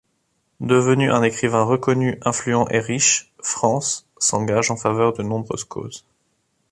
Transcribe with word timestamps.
Devenu 0.61 1.11
un 1.11 1.21
écrivain 1.21 1.61
reconnu, 1.61 2.17
influent 2.25 2.67
et 2.69 2.79
riche, 2.79 3.31
France 3.39 4.07
s’engage 4.17 4.71
en 4.71 4.75
faveur 4.75 5.13
de 5.13 5.21
nombreuses 5.21 5.63
causes. 5.63 6.03